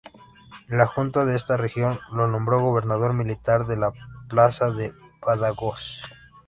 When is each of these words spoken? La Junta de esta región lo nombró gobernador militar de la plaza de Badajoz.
La 0.67 0.87
Junta 0.87 1.25
de 1.25 1.35
esta 1.35 1.57
región 1.57 1.99
lo 2.11 2.25
nombró 2.25 2.59
gobernador 2.59 3.13
militar 3.13 3.67
de 3.67 3.77
la 3.77 3.93
plaza 4.27 4.71
de 4.71 4.93
Badajoz. 5.21 6.01